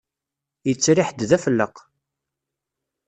[0.67, 1.75] Yettriḥ-d d afelleq.